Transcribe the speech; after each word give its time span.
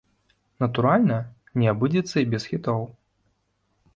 Натуральна, 0.63 1.17
не 1.63 1.67
абыдзецца 1.73 2.15
і 2.23 2.27
без 2.31 2.43
хітоў. 2.53 2.81